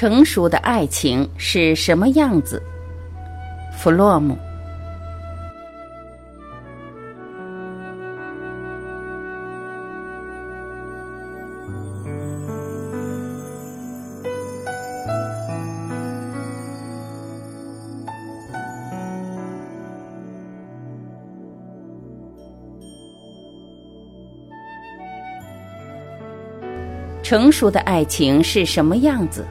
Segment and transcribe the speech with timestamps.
[0.00, 2.62] 成熟的爱情是什么样子？
[3.76, 4.34] 弗洛姆。
[27.22, 29.44] 成熟的爱情是什么样子？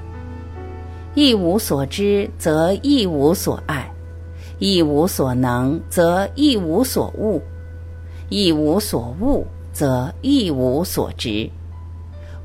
[1.20, 3.92] 一无所知，则一无所爱；
[4.58, 7.42] 一无所能，则一无所悟；
[8.30, 11.50] 一无所悟，则一无所执。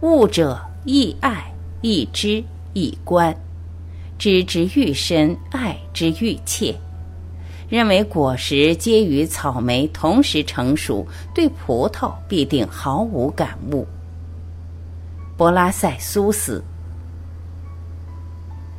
[0.01, 2.43] 悟者亦爱，亦知，
[2.73, 3.33] 亦观。
[4.19, 6.75] 知之愈深，爱之愈切。
[7.69, 13.87] 认为果实皆与草莓同时成熟，对葡萄必定毫无感悟。
[15.37, 16.61] 博拉塞苏斯，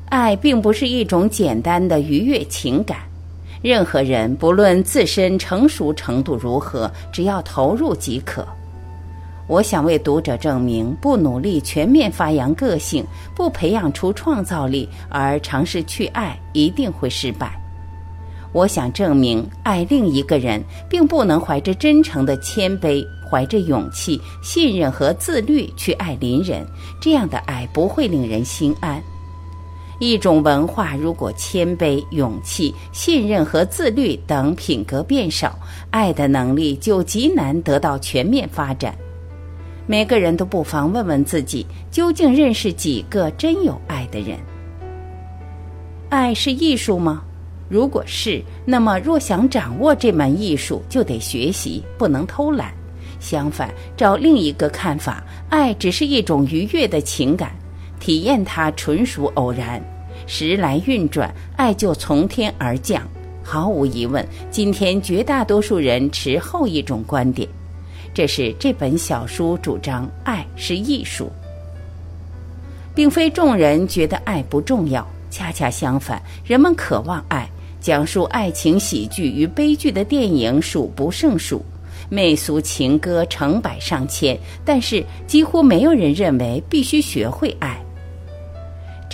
[0.10, 3.00] 爱并不是一种简单的愉悦情感。
[3.62, 8.46] 任何人不论自身成熟程度如何，只要投入即可。
[9.48, 17.60] 我想为读者证明，不努力全面发扬个性，不培养出创造力，而尝试去爱，一定会失败。
[18.52, 23.06] 我想证明，爱另一个人，并不能怀着真诚的谦卑。
[23.28, 26.64] 怀着勇气、信任和自律去爱邻人，
[27.02, 29.02] 这样的爱不会令人心安。
[30.00, 35.58] 一种文化如果谦卑、勇气、信任和自律等品格变少，
[35.90, 38.94] 爱的能力就极难得到全面发展。
[39.88, 44.38] 每个人都不妨问问自己：究竟认识几个真有爱的人？
[46.10, 47.24] 爱是艺术吗？
[47.70, 52.74] 如果是，那么若想掌握这门艺术，就得学习，不能偷懒。
[53.20, 57.56] 相反，照另一个看法，爱只是一种愉悦的情感，
[58.06, 59.82] 体验它纯属偶然。
[60.28, 63.02] 时来运转，爱就从天而降。
[63.42, 67.50] 毫无疑问，今天绝大多数人持后一种观点。
[68.14, 71.32] 这是这本小书主张：爱是艺术，
[72.94, 75.04] 并非众人觉得爱不重要。
[75.32, 77.50] 恰恰相反，人们渴望爱，
[77.82, 81.66] 讲述爱情喜剧与悲剧的电影数不胜数。
[82.08, 87.82] 媚俗情歌成百上千，但是几乎没有人认为必须学会爱。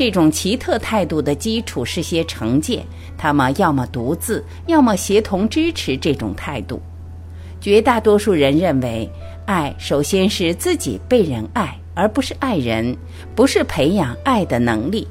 [0.01, 2.84] 这种奇特态度的基础是些成见，
[3.19, 6.81] 他们要么独自，要么协同支持这种态度。
[7.59, 9.07] 绝大多数人认为，
[9.45, 12.97] 爱首先是自己被人爱，而不是爱人，
[13.35, 15.07] 不是培养爱的能力。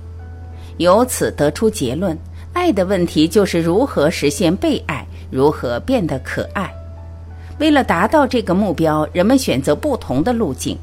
[0.78, 2.18] 由此得出结论：
[2.52, 6.68] 爱的问题就是如何实现被爱，如何变得可爱。
[7.60, 10.76] 为了达到这个目标，人们选择不同的路径。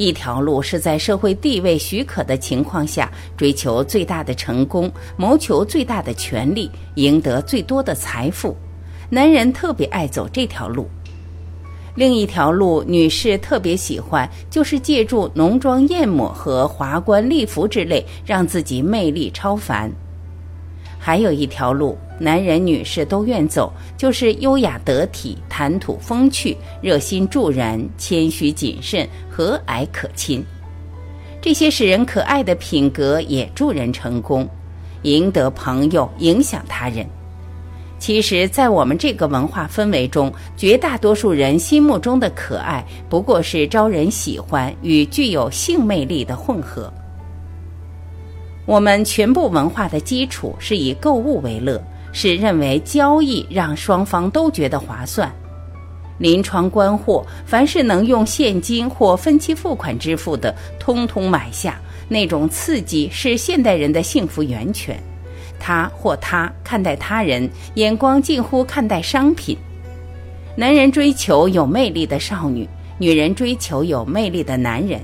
[0.00, 8.56] 一条路是在社会地位许可的情况下，追求最大的成功，谋求最大的权利，赢得最多的财富。
[9.10, 10.88] 男人特别爱走这条路。
[11.94, 19.92] 另一条路，女士特别喜欢，就是借助浓妆艳抹和华冠丽服之类，让自己魅力超凡。
[21.00, 21.98] 还有一条路。
[22.18, 30.44] 男人、女士都愿走，就是优雅得体、谈吐风趣、热心助人、谦虚谨慎、和蔼可亲。
[31.40, 34.46] 这些使人可爱的品格也助人成功，
[35.04, 37.06] 赢得朋友，影响他人。
[37.98, 46.92] 其实，在我们这个文化氛围中，绝大多数人心目中的可爱，不过是招人喜欢与具有性魅力的混合。
[48.70, 51.82] 我们全部文化的基础是以购物为乐。
[52.12, 55.32] 是认为交易让双方都觉得划算，
[56.18, 61.80] 临窗观货，凡是能用现金或分期付款支付的，通通买下。
[62.08, 65.00] 那种刺激是现代人的幸福源泉。
[65.58, 69.56] 他或她看待他人眼光近乎看待商品。
[70.56, 72.68] 男人追求有魅力的少女，
[72.98, 75.00] 女人追求有魅力的男人。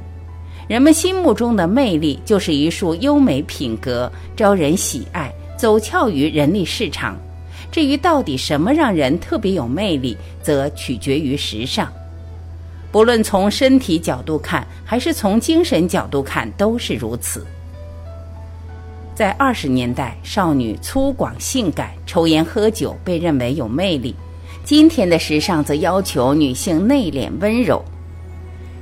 [0.69, 5.33] 人们心目中的魅力就是一束优美品格，招人喜爱。
[5.57, 7.17] 走俏于人力市场，
[7.73, 11.91] 至于到底什么让人特别有魅力，则取决于时尚。
[12.93, 17.47] 不论从身体角度看，还是从精神角度看，都是如此。
[19.15, 24.13] 在二十年代，少女粗犷性感、抽烟喝酒被认为有魅力；
[24.63, 27.83] 今天的时尚则要求女性内敛温柔。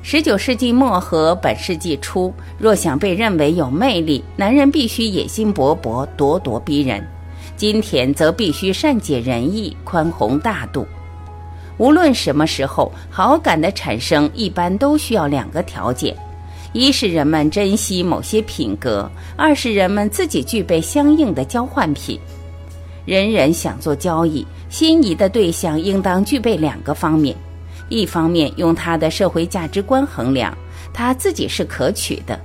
[0.06, 7.01] 十九世纪末和本世纪初，若想被认为有魅力，男人必须野心勃勃、咄咄逼人；
[7.56, 10.87] 今天则必须善解人意、宽宏大度。
[11.79, 16.15] 无论什么时候，好感的产生一般都需要两个条件：
[16.75, 22.21] 一是人们珍惜某些品格，二是人们自己具备相应的交换品。
[23.06, 27.35] 人人想做交易，心仪的对象应当具备两个方面：
[27.89, 30.57] 一方面用他的社会价值观衡量，
[30.93, 32.39] 他自己是可取的；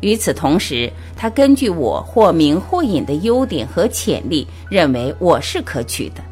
[0.00, 6.22] 与此同时，他根据我或明或隐的优点和潜力，认为我是可取的。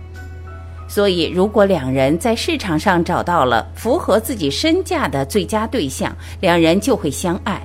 [0.88, 7.60] 所以，如果两人在市场上找到了符合自己身价的最佳对象，两人就会相爱，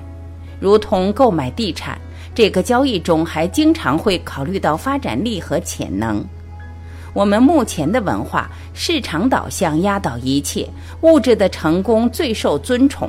[0.60, 1.98] 如同购买地产。
[2.34, 6.22] 这个交易中还经常会考虑到发展力和潜能。
[7.14, 10.68] 我们目前的文化市场导向压倒一切，
[11.02, 13.08] 物质的成功最受尊崇。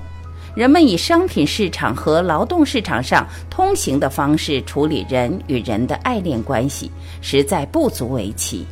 [0.55, 8.65] 人们以商品市场和劳动市场上通行的方式处理人与人的爱恋关系，实在不足为奇。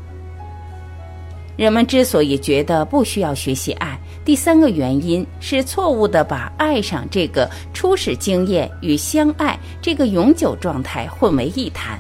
[1.57, 11.99] 人们之所以觉得不需要学习爱，第三个原因是错误的把爱上这个初始经验与相爱这个永久状态混为一谈。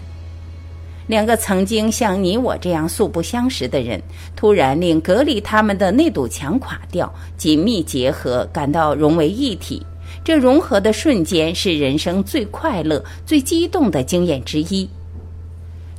[1.05, 4.01] 两个曾经像你我这样素不相识的人，
[4.35, 9.85] 突然令隔离他们的那堵墙垮掉，紧密结合，感到融为一体。
[10.23, 14.87] 这融合的瞬间是人生最快乐、最激动的经验之一。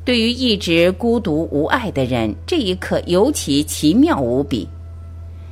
[0.05, 4.67] 对于一直孤独无爱的人，这一刻尤其奇妙无比。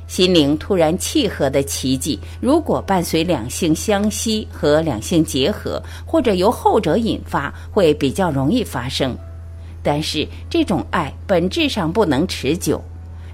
[0.07, 9.15] 心灵突然契合的奇迹，如果伴随两性相吸和两性结合，或者由后者引发，会比较容易发生。
[9.83, 12.81] 但是这种爱本质上不能持久。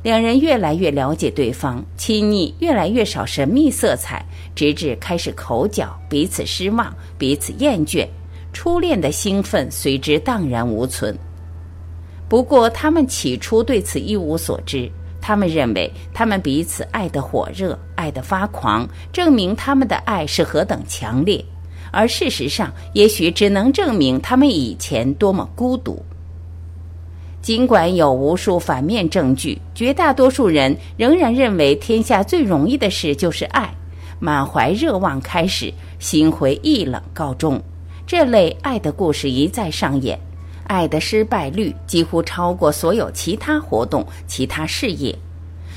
[0.01, 4.25] 两人越来越了解对方，亲昵越来越少神秘色彩，
[4.55, 8.07] 直至开始口角，彼此失望，彼此厌倦。
[8.51, 11.15] 初恋的兴奋随之荡然无存。
[12.27, 14.89] 不过，他们起初对此一无所知。
[15.21, 21.43] 他们认为，他们彼此爱得火热，爱得发狂，证明他们的爱是何等强烈。
[21.91, 26.01] 而事实上，也许只能证明他们以前多么孤独。
[27.41, 33.73] 尽管有无数反面证据，绝大多数人仍然认为天下最容易的事就是爱。
[34.19, 37.61] 满怀热望开始，心灰意冷告终。
[38.05, 40.19] 这类爱的故事一再上演，
[40.67, 45.17] 爱的失败率几乎超过所有其他活动、其他事业。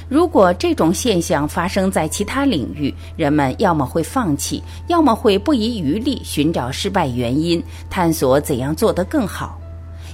[0.08, 9.61] 如果这种现象发生在其他领域，人们要么会放弃，要么会不遗余力寻找失败原因，探索怎样做得更好。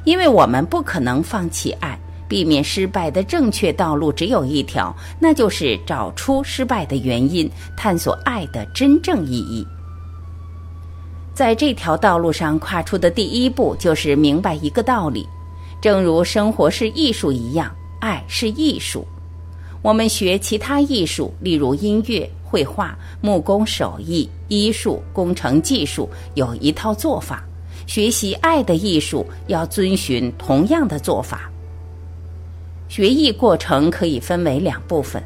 [0.05, 1.99] 因为我们不可能放弃爱，
[2.29, 9.67] 避免失败的正确道路只有一条，那就是找出失败的原因，探索爱的真正意义。
[11.35, 15.27] 在这条道路上跨出的第一步，就是明白一个道理：
[15.81, 19.07] 正如生活是艺术一样，爱是艺术。
[19.81, 27.37] 我们学其他艺术，例如音乐、绘画、木工手艺、医术、工程技术，有一套做法；
[27.89, 31.51] 学习爱的艺术，要遵循同样的做法。
[32.87, 35.23] 学艺过程可以分为两部分：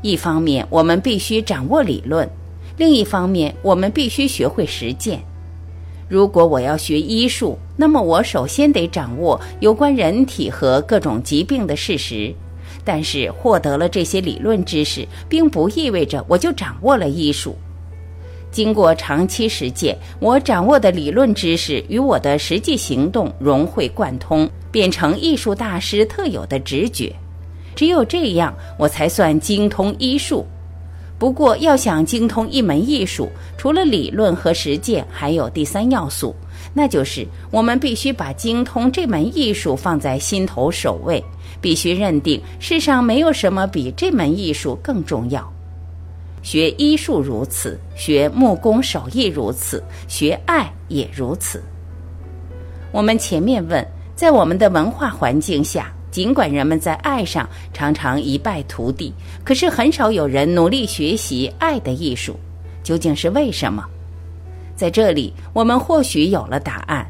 [0.00, 2.26] 一方面，我们必须掌握理论；
[2.78, 5.22] 另一方面，我们必须学会实践。
[6.08, 12.34] 如果我要学医术，那么我首先得掌握有关人体和各种疾病的事实。
[12.82, 17.54] 但是获得了这些理论知识，并不意味着我就掌握了医术。
[18.56, 27.14] 经过长期实践，我掌握的理论知识与我的实际行动融会贯通，变成艺术大师特有的直觉。
[27.74, 30.46] 只有这样，我才算精通医术。
[31.18, 36.34] 不过，要想精通一门艺术，除了理论和实践，还有第三要素，
[36.72, 41.22] 那就是我们必须把精通这门艺术放在心头首位，
[41.60, 45.52] 必须认定世上没有什么比这门艺术更重要。
[46.46, 51.60] 学医术如此，学木工手艺如此，学爱也如此。
[52.92, 53.84] 我们前面问，
[54.14, 55.92] 在我们的文化环境下。
[56.08, 59.12] 尽管人们在爱上常常一败涂地，
[59.44, 62.38] 可是很少有人努力学习爱的艺术。
[62.84, 63.84] 究竟是为什么？
[64.76, 67.04] 在这里，我们或许有了答案。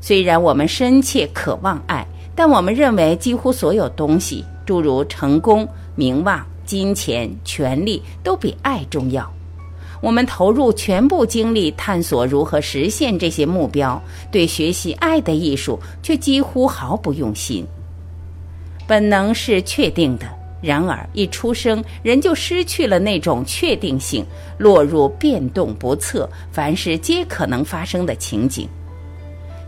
[0.00, 2.06] 虽然我们深切渴望爱，
[2.36, 9.26] 但我们认为几乎所有东西，诸如成功、名望、金钱、权力，都比爱重要。
[10.02, 17.66] 我们投入全部精力探索如何实现这些目标，对学习爱的艺术却几乎毫不用心。
[18.86, 20.26] 本能是确定的，
[20.60, 24.22] 然而一出生，人就失去了那种确定性，
[24.58, 28.68] 落入变动不测、凡事皆可能发生的情景。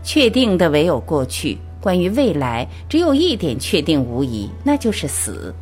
[0.03, 5.53] 确定的唯有过去，关于未来，只有一点确定无疑，那就是死。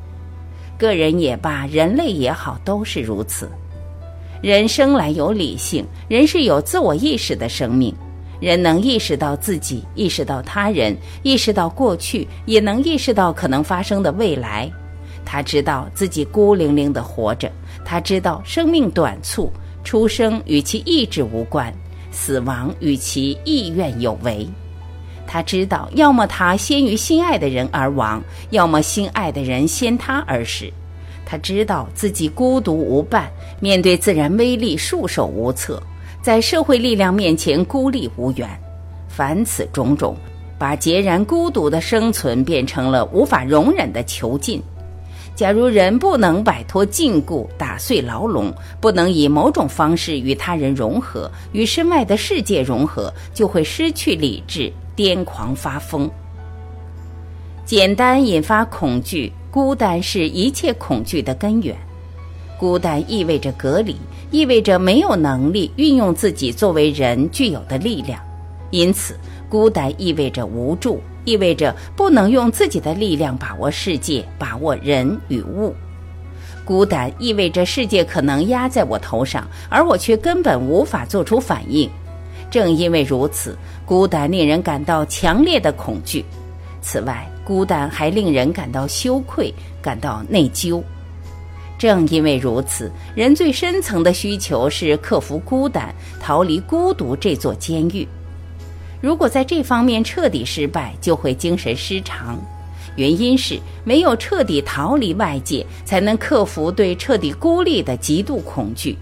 [0.79, 3.49] 个人也罢，人类也好，都是如此。
[4.41, 7.93] 人生来有理性，人是有自我意识的生命。
[8.39, 14.71] 人能意识到自己，意识到他人，意识到过去，也能意识到可能发生的未来。
[15.25, 17.51] 他知道自己孤零零地活着，
[17.83, 19.51] 他知道生命短促，
[19.83, 21.73] 出生与其意志无关，
[22.09, 24.47] 死亡与其意愿有为。
[25.31, 28.19] 他知道，要么他先于心爱的人而亡，
[28.49, 30.65] 要么心爱的人先他而死。
[31.23, 35.79] 他知道自己孤独无伴，面对自然威力束手无策。
[36.19, 38.49] 在社会力量面前孤立无援，
[39.07, 40.17] 凡此种种，
[40.57, 44.59] 把孑然孤独的生存变成了无法容忍的囚禁。
[45.35, 56.11] 假如人不能摆脱禁锢，打碎牢笼，不能以某种方式与他人融合，与身外的世界融合，就会失去理智，癫狂发疯。
[57.63, 61.73] 简单引发恐惧，孤单是一切恐惧的根源。
[62.57, 63.95] 孤单意味着隔离。
[64.29, 68.21] 意味着没有能力运用自己作为人具有的力量，
[68.69, 69.17] 因此
[69.49, 75.73] 孤单意味着无助，意味着不能用自己的力量把握世界，把握人与物。
[76.63, 81.89] 孤单意味着世界可能压在我头上，而我却根本无法做出反应。
[82.49, 86.25] 正因为如此，孤单令人感到强烈的恐惧。
[86.81, 90.81] 此外，孤单还令人感到羞愧，感到内疚。
[91.77, 98.07] 正因为如此，人最深层的需求是克服孤单，逃离孤独这座监狱。
[99.01, 102.37] 如果在这方面彻底失败，就会精神失常。
[102.95, 108.97] 原因是没有彻底逃离外界，才能克服对彻底孤立的极度恐惧。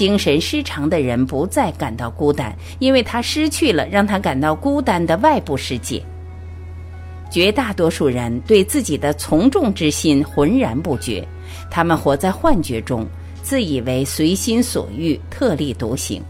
[0.00, 6.02] 精神失常的人不再感到孤单，因为他失去了让他感到孤单的外部世界。
[7.30, 11.22] 绝大多数人对自己的从众之心浑然不觉。
[11.70, 13.06] 他们活在幻觉中，
[13.42, 16.22] 自以为随心所欲、特立独行。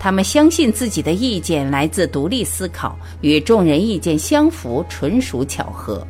[0.00, 6.04] 他们相信自己的意见来自独立思考，与众人意见相符，纯属巧合。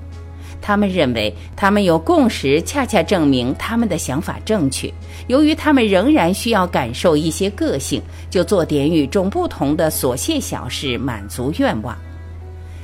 [0.60, 4.92] 他们认为他们有共识，恰恰证明他们的想法正确。
[5.28, 11.96] 由于他们仍然需要感受一些个性，就做点与众不同的琐屑小事，满足愿望。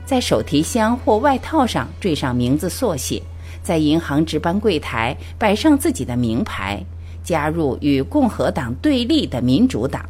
[0.05, 3.23] 在手提箱或外套上缀上名字缩写。
[3.63, 6.85] 在银行值班柜台摆上自己的名牌，
[7.23, 10.05] 加入与共和党对立的民主党，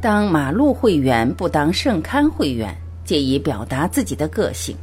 [0.00, 4.74] 当马路会员不当圣刊会员，借以表达自己的个性。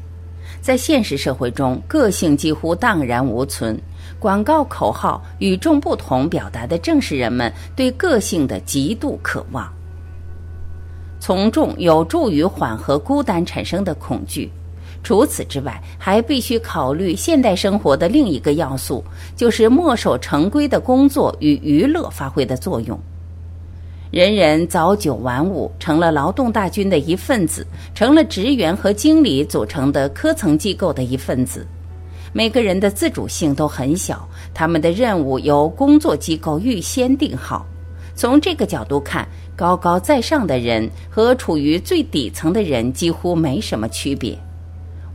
[0.62, 3.77] 在现实社会中，个性几乎荡然无存。
[4.20, 9.68] 广告口号与众不同，表达的正是人们对个性的极度渴望。
[11.20, 14.51] 从众有助于缓和孤单产生的恐惧。
[15.03, 19.03] 除此之外，还必须考虑现代生活的另一个要素，
[19.36, 23.00] 就是墨守成规的工作与娱乐发挥的作用。
[24.12, 27.65] 人人早九晚五，成了劳动大军的一份子，
[27.96, 31.65] 成了职员和经理组成的科层机构的一份子。
[32.34, 37.65] 每个人的自主性都很小，他们的任务由工作机构预先定好。
[38.13, 39.25] 从这个角度看，
[39.56, 44.38] 高高在上的人和处于最底层的人几乎没什么区别。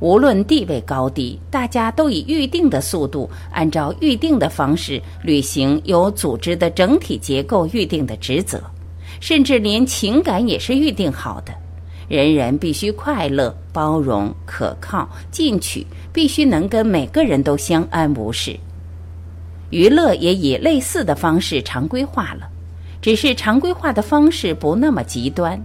[0.00, 8.59] 无论地位高低，大家都以预定的速度，按照预定的方式履行由组织的整体结构预定的职责，
[9.20, 11.52] 甚至连情感也是预定好的。
[12.08, 18.56] 人人必须快乐、包容、可靠、进取，必须能跟每个人都相安无事。
[19.70, 22.49] 娱乐也以类似的方式常规化了，
[23.02, 25.61] 只是常规化的方式不那么极端。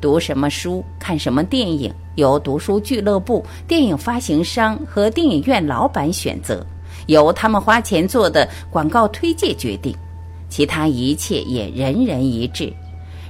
[0.00, 6.66] 读什么书，看什么电影，由读书俱乐部、电影发行商和电影院老板选择，
[7.06, 9.96] 由他们花钱做的广告推介决定。
[10.48, 12.72] 其他一切也人人一致。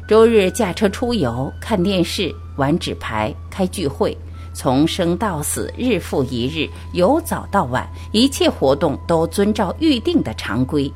[0.07, 4.17] 周日驾车出游、看电视、玩纸牌、开聚会，
[4.53, 10.93] 从生到死，日复一日，由早到晚，一切活动都遵照预定的常规。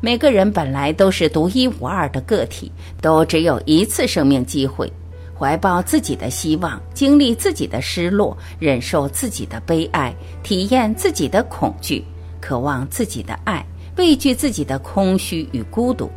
[0.00, 4.90] 每个人本来都是独一无二的个体，都只有一次生命机会，
[5.38, 12.02] 怀抱自己的希望，经历自己的失落，忍受自己的悲哀，体验自己的恐惧，
[12.40, 13.62] 渴望自己的爱，
[13.98, 16.10] 畏惧自己的空虚与孤独。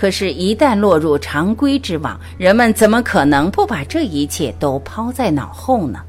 [0.00, 6.00] 可是，一旦落入常规之网，人们怎么可能不把这一切都抛在脑后呢？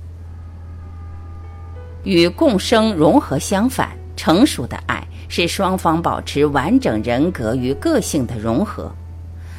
[2.05, 5.05] 与共生融合相反，成熟的爱。
[5.27, 8.89] 是双方保持完整人格与个性的融合，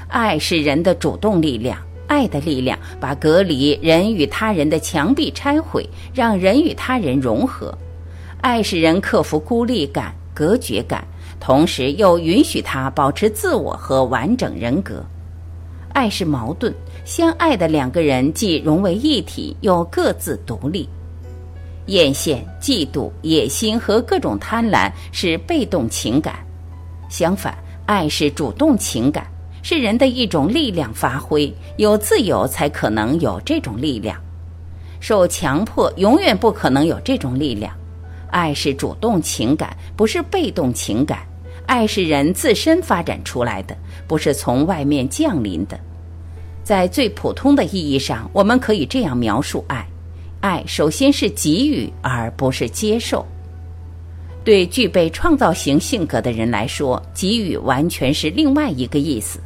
[0.08, 7.76] 爱是人的主动力量，爱的力量把隔离人与他人的墙壁拆毁，让人与他人融合。
[8.40, 11.06] 爱使人克服孤立感、隔绝感，
[11.42, 15.04] 同时又允许他保持自我和完整人格。
[15.92, 16.72] 爱是矛盾，
[17.04, 20.88] 相爱的两个人既融为一体，又各自独立。
[21.86, 26.36] 艳羡、嫉妒、野心和各种贪婪是被动情感，
[27.10, 29.26] 相反，爱是主动情感，
[29.64, 31.52] 是人的一种力量发挥。
[31.76, 34.16] 有自由才可能有这种力量，
[35.00, 37.74] 受强迫永远不可能有这种力量。
[38.30, 41.18] 爱是主动情感，不是被动情感。
[41.66, 43.76] 爱是人自身发展出来的，
[44.06, 45.78] 不是从外面降临的。
[46.62, 49.86] 在最普通的意义上，我们可以这样描述爱：
[50.40, 53.26] 爱首先是给予，而不是接受。
[54.44, 59.38] 对具备创造型性格的人来说，给予完全是另外一个意思。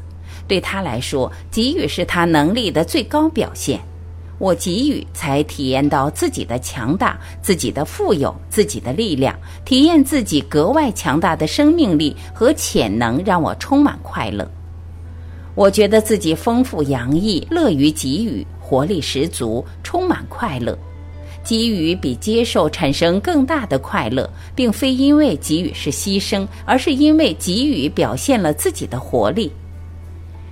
[0.49, 3.81] 对他来说，给予是他能力的最高表现。
[4.39, 14.47] 我给予，才体验到自己的强大、自己的富有、自己的力量，体验自己格外强大的生命力和潜能，让我充满快乐。
[15.55, 20.77] 我觉得自己丰富洋溢，乐于给予，活力十足，充满快乐。
[21.43, 29.51] 给予比接受产生更大的快乐，并非因为给予是牺牲，而是因为给予表现了自己的活力。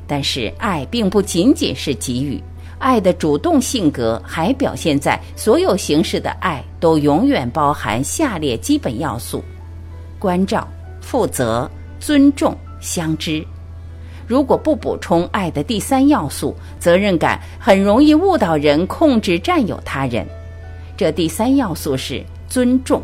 [0.07, 2.41] 但是，爱并不仅仅是给予。
[2.85, 9.43] 爱的主动性格还表现在所有形式的爱都永远包含下列基本要素：
[10.19, 10.69] 关照、
[11.01, 13.43] 负责、尊重、相知。
[14.27, 20.27] 如果不补充爱的第三要素——责任感，很容易误导人控制、占有他人。
[20.95, 23.03] 这第三要素是尊重。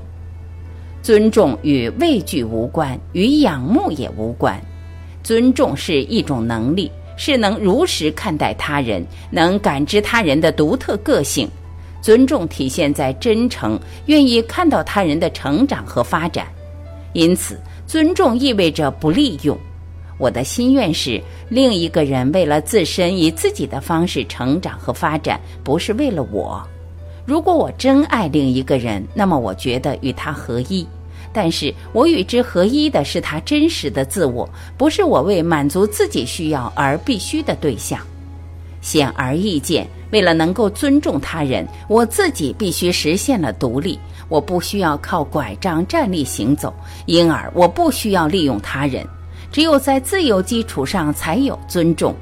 [1.01, 4.61] 尊重与畏惧无关，与仰慕也无关。
[5.23, 6.93] 尊重是一种能力。
[7.21, 11.47] 是能如实看待他人，能感知他人的独特个性。
[12.01, 16.47] 尊重体现在真诚，愿意看到他人的成长和发展。
[17.13, 19.55] 因此，尊重意味着不利用。
[20.17, 26.67] 我的心愿是，另一个人为了自身以自己的方式成长和发展，不是为了我。
[27.27, 30.87] 如果我真爱另一个人，那么我觉得与他合一。
[31.33, 38.01] 但是我与之合一的是他真实的自我，不是我为满足自己需要而必须的对象。
[38.81, 43.99] 显而易见，为了能够尊重他人，我自己必须实现了独立。
[44.29, 46.73] 我不需要靠拐杖站立行走，
[47.07, 49.07] 因而我不需要利用他人。
[49.53, 52.15] 只有在自由基础上才有尊重。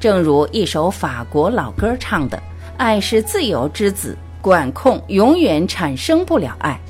[0.00, 2.40] 正如一首法国老歌唱的
[2.78, 6.80] ：“爱是自由之子，管控永远产生不了爱。”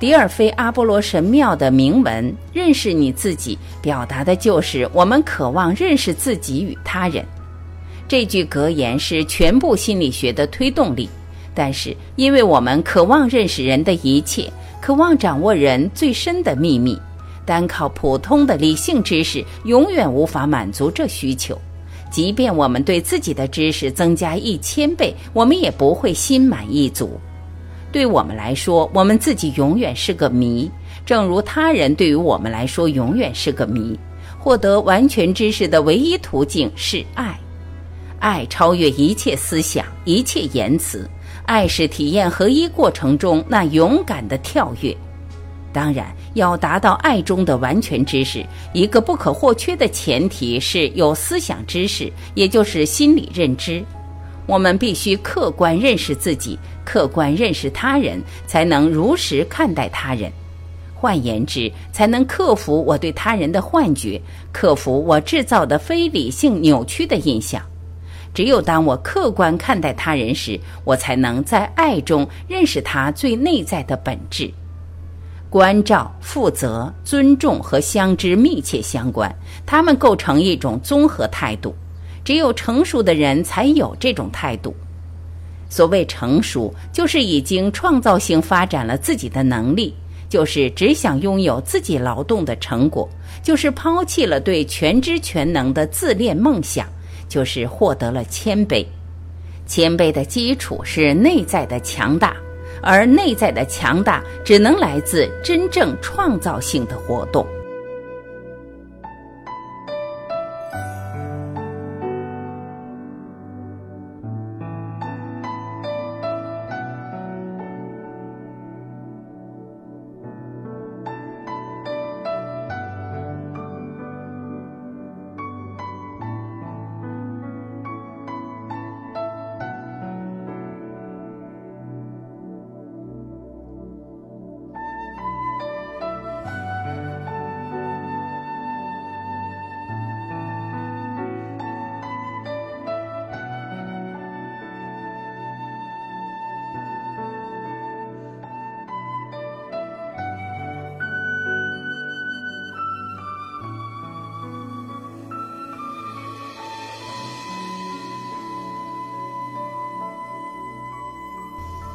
[0.00, 7.24] 迪尔菲阿波罗神庙的铭文“认识你自己”表达的就是我们渴望认识自己与他人。
[8.06, 11.08] 这句格言是全部心理学的推动力。
[11.52, 14.48] 但是，因为我们渴望认识人的一切，
[14.80, 16.96] 渴望掌握人最深的秘密，
[17.44, 21.58] 单靠普通的理性知识永远无法满足这需求。
[22.08, 27.18] 即便我们对自己的知识增加一千倍，我们也不会心满意足。
[27.90, 30.70] 对我们来说，我们自己永远是个谜，
[31.06, 33.98] 正如他人对于我们来说永远是个谜。
[34.38, 37.38] 获得完全知识的唯一途径是爱，
[38.20, 41.08] 爱超越一切思想、一切言辞。
[41.44, 44.96] 爱是体验合一过程中那勇敢的跳跃。
[45.72, 53.84] 当然，要达到爱中的完全知识，一个不可或缺的前提是有思想知识，也就是心理认知。
[54.48, 60.32] 我们必须客观认识自己，客观认识他人，才能如实看待他人。
[60.94, 64.18] 换言之，才能克服我对他人的幻觉，
[64.50, 67.62] 克服我制造的非理性扭曲的印象。
[68.32, 74.50] 只有当我客观看待他人时，我才能在爱中认识他最内在的本质。
[75.50, 79.34] 关照、负责、尊重和相知密切相关，
[79.66, 81.74] 它们构成一种综合态度。
[82.28, 84.76] 只有成熟的人才有这种态度。
[85.70, 89.94] 所谓成熟，就是已经创造性发展了自己的能力，
[90.28, 93.08] 就是只想拥有自己劳动的成果，
[93.42, 96.86] 就是抛弃了对全知全能的自恋梦想，
[97.30, 98.84] 就是获得了谦卑。
[99.64, 102.36] 谦卑的基础是内在的强大，
[102.82, 107.46] 而内在的强大只能来自真正创造性的活动。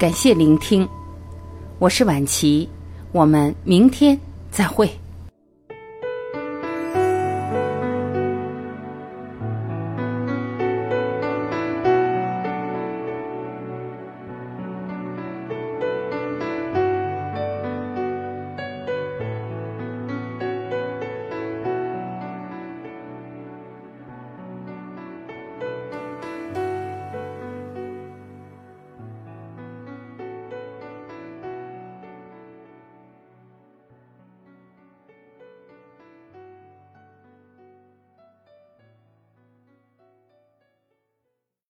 [0.03, 0.85] 感谢聆听，
[1.79, 2.67] 我是晚琪，
[3.13, 4.19] 我们明天
[4.51, 4.91] 再会。